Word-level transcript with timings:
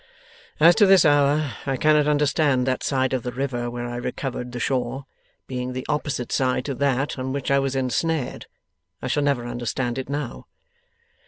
'As 0.59 0.73
to 0.77 0.87
this 0.87 1.05
hour 1.05 1.53
I 1.67 1.77
cannot 1.77 2.07
understand 2.07 2.65
that 2.65 2.81
side 2.81 3.13
of 3.13 3.21
the 3.21 3.31
river 3.31 3.69
where 3.69 3.87
I 3.87 3.97
recovered 3.97 4.51
the 4.51 4.59
shore, 4.59 5.05
being 5.45 5.73
the 5.73 5.85
opposite 5.87 6.31
side 6.31 6.65
to 6.65 6.73
that 6.73 7.19
on 7.19 7.33
which 7.33 7.51
I 7.51 7.59
was 7.59 7.75
ensnared, 7.75 8.47
I 8.99 9.05
shall 9.07 9.21
never 9.21 9.45
understand 9.45 9.99
it 9.99 10.09
now. 10.09 10.47